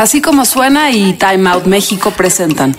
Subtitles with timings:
[0.00, 2.74] Así como suena y Time Out México presentan.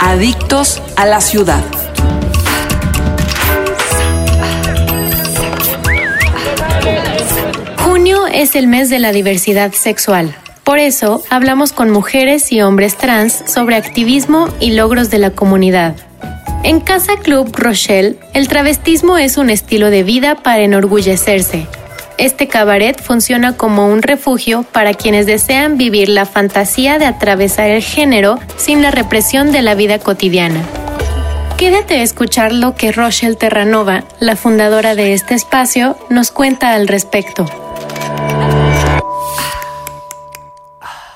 [0.00, 1.62] Adictos a la ciudad.
[7.78, 10.34] Junio es el mes de la diversidad sexual.
[10.64, 15.94] Por eso hablamos con mujeres y hombres trans sobre activismo y logros de la comunidad.
[16.64, 21.68] En Casa Club Rochelle, el travestismo es un estilo de vida para enorgullecerse.
[22.16, 27.82] Este cabaret funciona como un refugio para quienes desean vivir la fantasía de atravesar el
[27.82, 30.62] género sin la represión de la vida cotidiana.
[31.56, 36.86] Quédate a escuchar lo que Rochelle Terranova, la fundadora de este espacio, nos cuenta al
[36.86, 37.46] respecto.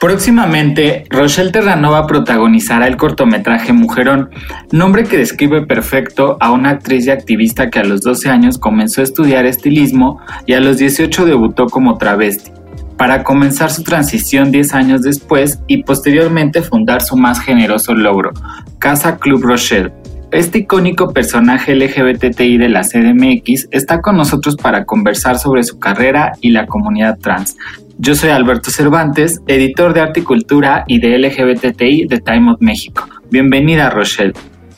[0.00, 4.30] Próximamente, Rochelle Terranova protagonizará el cortometraje Mujerón,
[4.70, 9.00] nombre que describe perfecto a una actriz y activista que a los 12 años comenzó
[9.00, 12.52] a estudiar estilismo y a los 18 debutó como travesti,
[12.96, 18.30] para comenzar su transición 10 años después y posteriormente fundar su más generoso logro,
[18.78, 19.92] Casa Club Rochelle.
[20.30, 26.32] Este icónico personaje LGBTI de la CDMX está con nosotros para conversar sobre su carrera
[26.42, 27.56] y la comunidad trans,
[28.00, 32.60] yo soy Alberto Cervantes, editor de Arte y Cultura y de LGBTI de Time Out
[32.60, 33.08] México.
[33.28, 34.34] Bienvenida, Rochelle.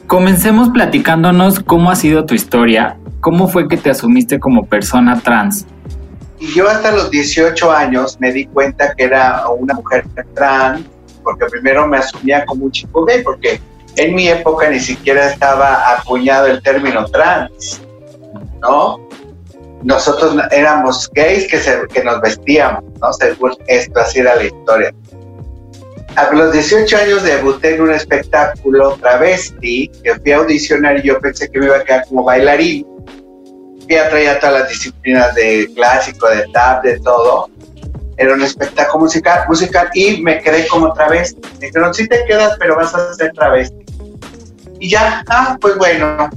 [0.06, 5.66] Comencemos platicándonos cómo ha sido tu historia, cómo fue que te asumiste como persona trans.
[6.54, 10.82] Yo hasta los 18 años me di cuenta que era una mujer trans,
[11.22, 13.60] porque primero me asumía como un chico gay, porque
[13.96, 17.80] en mi época ni siquiera estaba acuñado el término trans,
[18.60, 19.10] ¿no?
[19.82, 21.58] nosotros éramos gays que,
[21.92, 23.12] que nos vestíamos, ¿no?
[23.12, 24.94] Según esto, así era la historia.
[26.16, 31.20] A los 18 años debuté en un espectáculo travesti, que fui a audicionar y yo
[31.20, 32.86] pensé que me iba a quedar como bailarín.
[33.86, 37.48] Fui a traer todas las disciplinas de clásico, de tap, de todo.
[38.20, 41.40] Era un espectáculo musical, musical y me quedé como travesti.
[41.58, 43.82] Me dijeron, sí te quedas, pero vas a ser travesti.
[44.78, 46.28] Y ya, ah, pues bueno,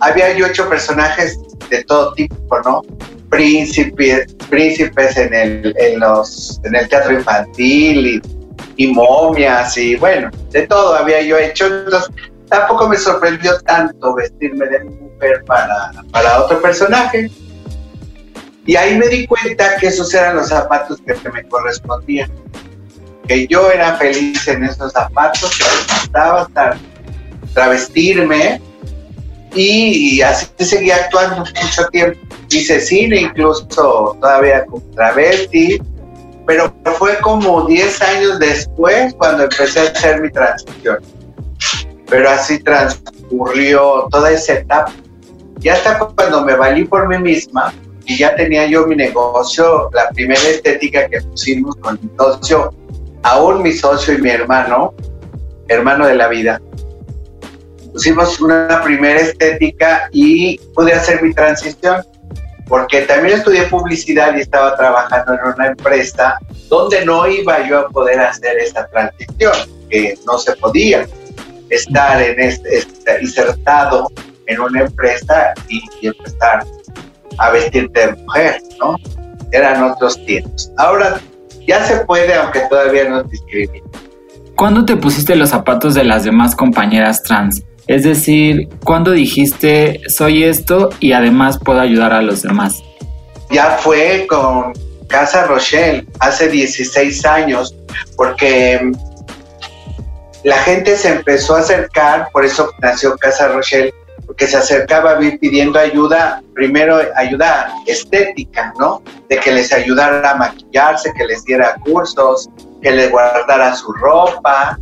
[0.00, 1.38] había yo hecho personajes
[1.70, 2.82] de todo tipo, ¿no?
[3.30, 8.22] Príncipes, príncipes en el, en los, en el teatro infantil
[8.76, 11.64] y, momias y bueno, de todo había yo hecho.
[11.68, 12.10] Entonces,
[12.50, 17.30] tampoco me sorprendió tanto vestirme de mujer para, para otro personaje.
[18.70, 22.30] Y ahí me di cuenta que esos eran los zapatos que me correspondían.
[23.26, 26.78] Que yo era feliz en esos zapatos, que me gustaba estar,
[27.52, 28.62] travestirme
[29.56, 32.20] y, así seguía actuando mucho tiempo.
[32.48, 33.66] Hice cine incluso
[34.20, 35.82] todavía con travesti,
[36.46, 40.98] pero fue como 10 años después cuando empecé a hacer mi transición.
[42.08, 44.92] Pero así transcurrió toda esa etapa.
[45.60, 47.74] Y hasta cuando me valí por mí misma
[48.10, 52.74] y ya tenía yo mi negocio, la primera estética que pusimos con mi socio,
[53.22, 54.92] aún mi socio y mi hermano,
[55.68, 56.60] hermano de la vida,
[57.92, 62.04] pusimos una primera estética y pude hacer mi transición,
[62.66, 66.36] porque también estudié publicidad y estaba trabajando en una empresa
[66.68, 69.52] donde no iba yo a poder hacer esa transición,
[69.88, 71.06] que no se podía
[71.68, 74.10] estar en este, este insertado
[74.46, 76.64] en una empresa y, empezar
[77.40, 78.96] a vestirte de mujer, ¿no?
[79.50, 80.70] Eran otros tiempos.
[80.78, 81.20] Ahora
[81.66, 83.84] ya se puede, aunque todavía no discrimina.
[84.54, 87.64] ¿Cuándo te pusiste los zapatos de las demás compañeras trans?
[87.86, 92.82] Es decir, ¿cuándo dijiste soy esto y además puedo ayudar a los demás?
[93.50, 94.74] Ya fue con
[95.08, 97.74] Casa Rochelle hace 16 años,
[98.16, 98.92] porque
[100.44, 103.92] la gente se empezó a acercar, por eso nació Casa Rochelle,
[104.40, 109.02] porque se acercaba a mí pidiendo ayuda, primero ayuda estética, ¿no?
[109.28, 112.48] De que les ayudara a maquillarse, que les diera cursos,
[112.80, 114.78] que les guardara su ropa,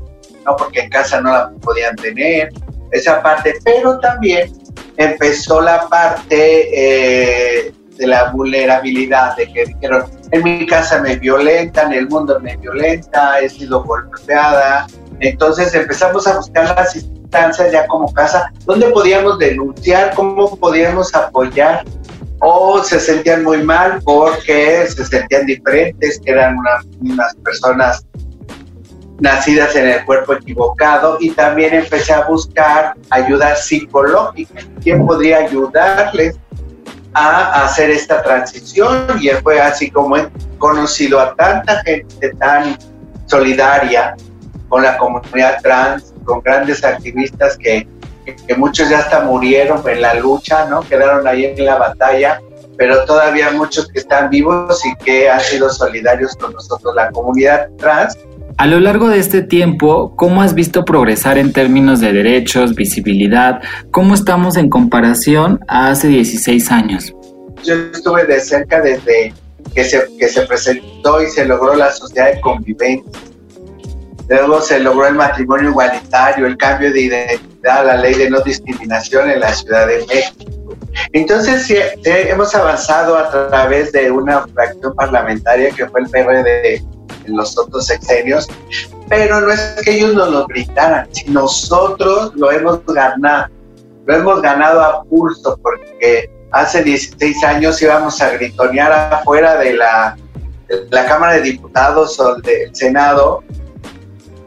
[0.47, 0.55] ¿no?
[0.55, 2.51] Porque en casa no la podían tener
[2.93, 4.53] esa parte, pero también
[4.97, 6.69] empezó la parte
[7.67, 12.57] eh, de la vulnerabilidad, de que dijeron, en mi casa me violentan, el mundo me
[12.59, 14.87] violenta, he sido golpeada.
[15.19, 16.95] Entonces empezamos a buscar las
[17.29, 21.85] instancias ya como casa, donde podíamos denunciar, cómo podíamos apoyar,
[22.41, 26.57] o se sentían muy mal porque se sentían diferentes, que eran
[27.01, 28.07] unas personas
[29.21, 34.61] nacidas en el cuerpo equivocado y también empecé a buscar ayuda psicológica.
[34.83, 36.37] ¿Quién podría ayudarles
[37.15, 39.07] a hacer esta transición?
[39.21, 40.29] Y fue así como he
[40.59, 42.79] conocido a tanta gente tan
[43.27, 44.15] solidaria
[44.69, 47.89] con la comunidad trans, con grandes activistas que,
[48.47, 50.83] que muchos ya hasta murieron en la lucha, ¿no?
[50.83, 52.39] Quedaron ahí en la batalla
[52.79, 57.69] pero todavía muchos que están vivos y que han sido solidarios con nosotros, la comunidad
[57.77, 58.17] trans.
[58.57, 63.61] A lo largo de este tiempo, ¿cómo has visto progresar en términos de derechos, visibilidad?
[63.91, 67.13] ¿Cómo estamos en comparación a hace 16 años?
[67.65, 69.35] Yo estuve de cerca desde
[69.75, 73.28] que se, que se presentó y se logró la sociedad de convivencia.
[74.29, 79.31] Luego se logró el matrimonio igualitario, el cambio de identidad, la ley de no discriminación
[79.31, 80.77] en la Ciudad de México.
[81.13, 86.77] Entonces sí, hemos avanzado a través de una fracción parlamentaria que fue el PRD
[87.25, 88.49] en los otros sexenios,
[89.09, 93.49] pero no es que ellos nos lo gritaran, si nosotros lo hemos ganado,
[94.07, 100.17] lo hemos ganado a pulso porque hace 16 años íbamos a gritonear afuera de la,
[100.91, 103.43] la Cámara de Diputados o del Senado.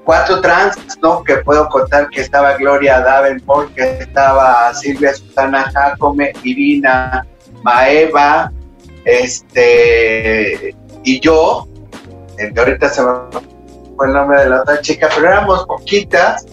[0.04, 1.24] Cuatro trans, ¿no?
[1.24, 7.26] Que puedo contar que estaba Gloria Davenport, que estaba Silvia Susana Jacome, Irina,
[7.64, 8.52] Maeva,
[9.06, 11.68] este, y yo,
[12.38, 13.10] que ahorita se me
[13.96, 16.46] fue el nombre de la otra chica, pero éramos poquitas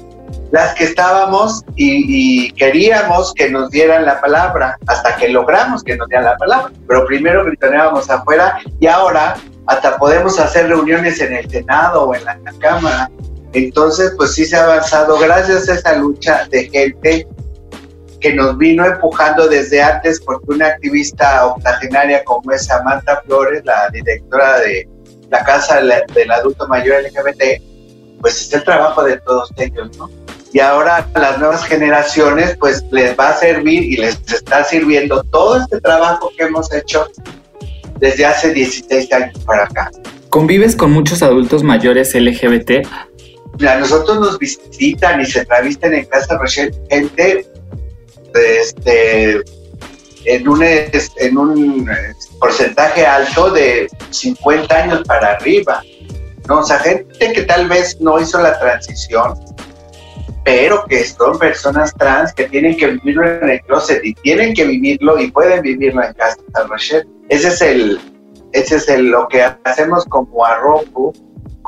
[0.51, 6.09] las que estábamos y, queríamos que nos dieran la palabra, hasta que logramos que nos
[6.09, 6.73] dieran la palabra.
[6.87, 9.37] Pero primero gritoneábamos afuera y ahora
[9.67, 13.11] hasta podemos hacer reuniones en el Senado o en la Cámara.
[13.53, 17.27] Entonces, pues sí se ha avanzado gracias a esa lucha de gente
[18.21, 23.89] que nos vino empujando desde antes, porque una activista octogenaria como es Samantha Flores, la
[23.91, 24.89] directora de
[25.31, 27.63] la Casa del Adulto Mayor LGBT,
[28.21, 30.11] pues es el trabajo de todos ellos, ¿no?
[30.53, 35.23] y ahora a las nuevas generaciones pues les va a servir y les está sirviendo
[35.25, 37.07] todo este trabajo que hemos hecho
[37.99, 39.91] desde hace 16 años para acá.
[40.31, 42.87] ¿Convives con muchos adultos mayores LGBT?
[43.67, 46.39] A nosotros nos visitan y se entrevistan en Casa
[46.91, 47.47] gente
[48.35, 49.43] este,
[50.25, 51.91] en, un, en un
[52.39, 55.83] porcentaje alto de 50 años para arriba.
[56.49, 56.61] ¿no?
[56.61, 59.35] O sea, gente que tal vez no hizo la transición,
[60.45, 64.65] pero que son personas trans que tienen que vivirlo en el closet y tienen que
[64.65, 66.39] vivirlo y pueden vivirlo en casa
[66.69, 67.07] Rochelle.
[67.29, 68.01] Ese es el,
[68.53, 71.13] ese es el, lo que hacemos como arrojo,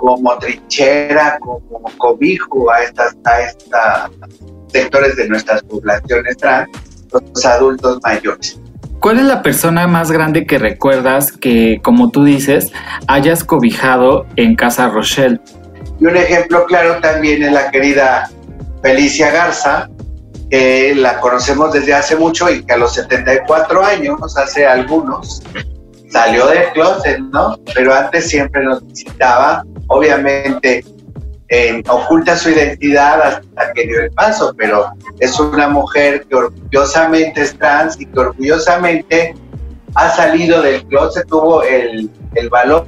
[0.00, 4.10] como trinchera, como cobijo a estas, a estas
[4.68, 6.70] sectores de nuestras poblaciones trans,
[7.12, 8.58] los adultos mayores.
[9.00, 12.72] ¿Cuál es la persona más grande que recuerdas que, como tú dices,
[13.08, 15.38] hayas cobijado en Casa Rochelle?
[16.00, 18.30] Y un ejemplo claro también es la querida
[18.82, 19.90] Felicia Garza,
[20.50, 25.42] que la conocemos desde hace mucho y que a los 74 años, hace algunos,
[26.10, 27.58] salió del closet, ¿no?
[27.74, 30.84] Pero antes siempre nos visitaba, obviamente
[31.88, 37.58] oculta su identidad hasta que dio el paso, pero es una mujer que orgullosamente es
[37.58, 39.34] trans y que orgullosamente
[39.96, 42.86] ha salido del closet, tuvo el, el valor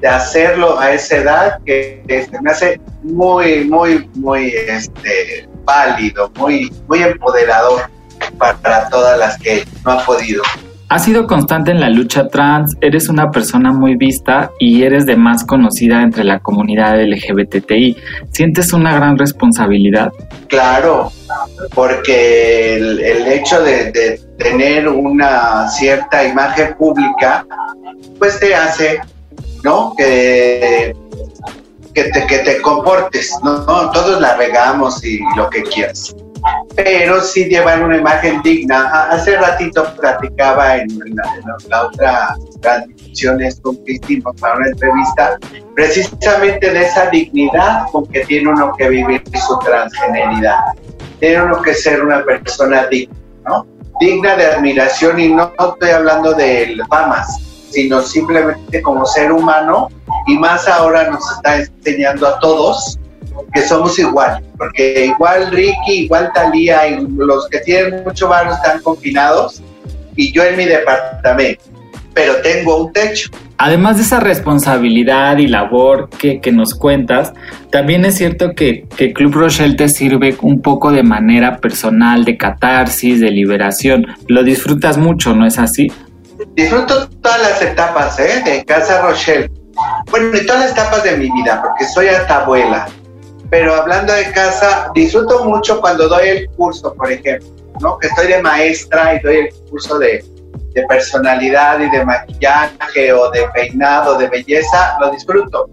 [0.00, 2.02] de hacerlo a esa edad que
[2.42, 7.88] me hace muy, muy, muy este, válido, muy, muy empoderador
[8.36, 10.42] para, todas las que no han podido.
[10.88, 15.16] Has sido constante en la lucha trans, eres una persona muy vista y eres de
[15.16, 17.96] más conocida entre la comunidad LGBTI.
[18.30, 20.12] ¿Sientes una gran responsabilidad?
[20.48, 21.10] Claro,
[21.74, 27.44] porque el, hecho de, de, tener una cierta imagen pública,
[28.18, 29.00] pues te hace
[29.66, 29.94] ¿no?
[29.96, 30.94] Que,
[31.92, 33.90] que, te, que te comportes, ¿no?
[33.90, 36.14] Todos la regamos y lo que quieras.
[36.74, 39.08] Pero sí llevan una imagen digna.
[39.10, 40.88] Hace ratito platicaba en
[41.68, 45.38] la, otra transmisión con que hicimos para una entrevista,
[45.74, 50.58] precisamente de esa dignidad con que tiene uno que vivir su transgeneridad.
[51.18, 53.66] Tiene uno que ser una persona digna, ¿no?
[54.00, 57.38] Digna de admiración y no estoy hablando de famas,
[57.70, 59.88] sino simplemente como ser humano
[60.26, 62.98] y más ahora nos está enseñando a todos
[63.52, 68.80] que somos igual, porque igual Ricky, igual Talía y los que tienen mucho barro están
[68.82, 69.62] confinados
[70.14, 71.64] y yo en mi departamento,
[72.14, 73.30] pero tengo un techo.
[73.58, 77.32] Además de esa responsabilidad y labor que, que nos cuentas,
[77.70, 82.36] también es cierto que, que, Club Rochelle te sirve un poco de manera personal, de
[82.36, 84.06] catarsis, de liberación.
[84.28, 85.90] Lo disfrutas mucho, ¿no es así?
[86.54, 88.42] disfruto todas las etapas ¿eh?
[88.44, 89.50] de Casa Rochelle.
[90.10, 92.86] Bueno, y todas las etapas de mi vida, porque soy hasta abuela.
[93.50, 97.48] Pero hablando de casa, disfruto mucho cuando doy el curso, por ejemplo,
[97.80, 97.98] ¿no?
[97.98, 100.24] Que estoy de maestra y doy el curso de,
[100.72, 105.70] de personalidad y de maquillaje o de peinado, de belleza, lo disfruto.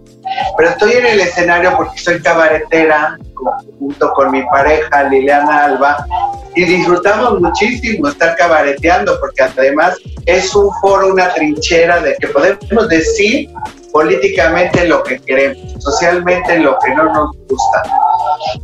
[0.56, 3.18] Pero estoy en el escenario porque soy cabaretera
[3.78, 6.06] junto con mi pareja Liliana Alba
[6.54, 9.96] y disfrutamos muchísimo estar cabareteando porque además
[10.26, 13.50] es un foro, una trinchera de que podemos decir
[13.92, 17.82] políticamente lo que queremos, socialmente lo que no nos gusta.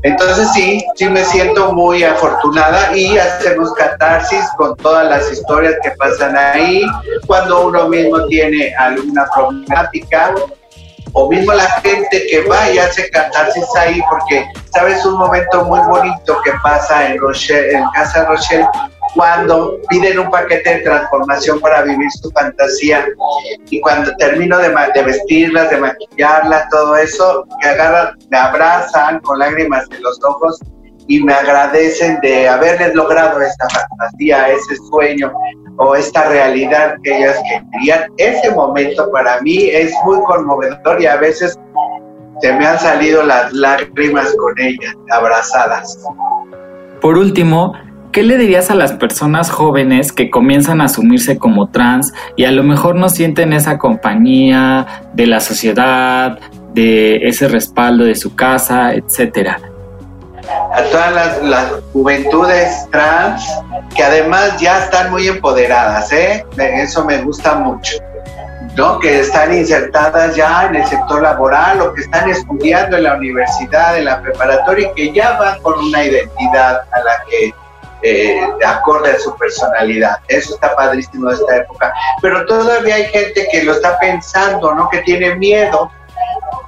[0.02, 5.90] Entonces sí, sí me siento muy afortunada y hacemos catarsis con todas las historias que
[5.92, 6.82] pasan ahí,
[7.26, 10.34] cuando uno mismo tiene alguna problemática
[11.12, 15.80] o mismo la gente que va y hace catarsis ahí, porque sabes un momento muy
[15.80, 18.66] bonito que pasa en, Rochelle, en Casa Rochelle
[19.14, 23.06] cuando piden un paquete de transformación para vivir su fantasía.
[23.68, 24.70] Y cuando termino de,
[25.02, 30.60] vestirlas, de maquillarlas, todo eso, me agarran, me abrazan con lágrimas en los ojos
[31.08, 35.32] y me agradecen de haberles logrado esta fantasía, ese sueño
[35.80, 37.36] o esta realidad que ellas
[37.72, 38.12] querían.
[38.18, 41.58] Ese momento para mí es muy conmovedor y a veces
[42.40, 45.98] se me han salido las lágrimas con ellas, abrazadas.
[47.00, 47.72] Por último,
[48.12, 52.50] ¿Qué le dirías a las personas jóvenes que comienzan a asumirse como trans y a
[52.50, 54.84] lo mejor no sienten esa compañía
[55.14, 56.40] de la sociedad,
[56.74, 59.60] de ese respaldo de su casa, etcétera?
[60.50, 63.42] A todas las, juventudes trans
[63.94, 66.44] que además ya están muy empoderadas, ¿eh?
[66.58, 67.96] Eso me gusta mucho.
[68.76, 69.00] ¿no?
[69.00, 73.98] que están insertadas ya en el sector laboral o que están estudiando en la universidad,
[73.98, 77.52] en la preparatoria y que ya van con una identidad a la que
[78.02, 80.20] eh, de acorde a su personalidad.
[80.28, 81.92] Eso está padrísimo de esta época.
[82.22, 84.88] Pero todavía hay gente que lo está pensando, ¿no?
[84.88, 85.90] Que tiene miedo.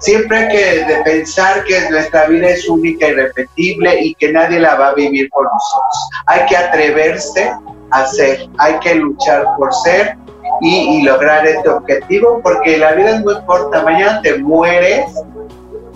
[0.01, 4.75] Siempre hay que pensar que nuestra vida es única y repetible y que nadie la
[4.75, 6.11] va a vivir por nosotros.
[6.27, 7.53] Hay que atreverse
[7.91, 10.17] a ser, hay que luchar por ser
[10.61, 13.83] y lograr este objetivo porque la vida es muy corta.
[13.83, 15.07] Mañana te mueres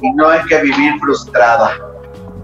[0.03, 1.73] y no hay que vivir frustrada.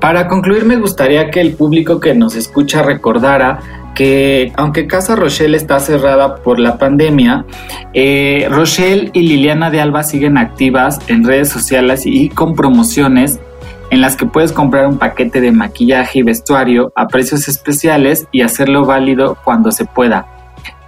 [0.01, 3.61] Para concluir, me gustaría que el público que nos escucha recordara
[3.95, 7.45] que aunque Casa Rochelle está cerrada por la pandemia,
[7.95, 13.41] eh, Rochelle y Liliana de Alba siguen activas en redes sociales y con promociones
[13.91, 18.41] en las que puedes comprar un paquete de maquillaje y vestuario a precios especiales y
[18.41, 20.27] hacerlo válido cuando se pueda.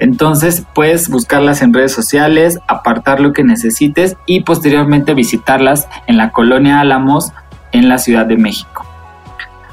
[0.01, 6.31] Entonces puedes buscarlas en redes sociales, apartar lo que necesites y posteriormente visitarlas en la
[6.31, 7.33] colonia Álamos
[7.73, 8.87] en la Ciudad de México.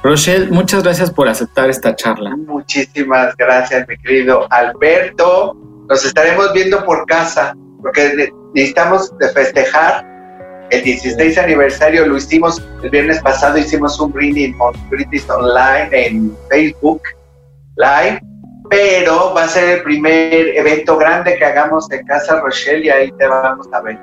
[0.04, 2.36] Rochelle, muchas gracias por aceptar esta charla.
[2.36, 5.56] Muchísimas gracias, mi querido Alberto.
[5.88, 10.04] Nos estaremos viendo por casa, porque necesitamos festejar
[10.72, 12.08] el 16 aniversario.
[12.08, 14.56] Lo hicimos el viernes pasado, hicimos un brindis,
[14.90, 17.04] brindis online en Facebook
[17.76, 18.22] Live,
[18.72, 23.12] pero va a ser el primer evento grande que hagamos en Casa Rochelle y ahí
[23.20, 24.00] te vamos a ver.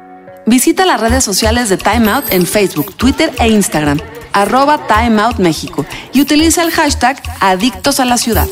[0.47, 3.99] Visita las redes sociales de Time Out en Facebook, Twitter e Instagram
[4.43, 8.47] arroba Time Out México y utiliza el hashtag Adictos a la Ciudad.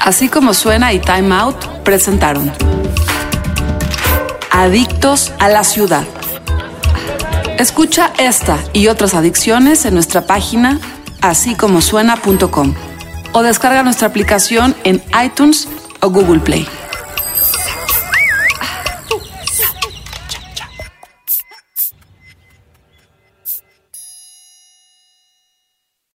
[0.00, 2.52] Así como suena y Time Out presentaron
[4.50, 6.04] Adictos a la Ciudad.
[7.58, 10.78] Escucha esta y otras adicciones en nuestra página
[11.22, 12.74] así como suena.com
[13.32, 15.68] o descarga nuestra aplicación en iTunes
[16.00, 16.66] o Google Play.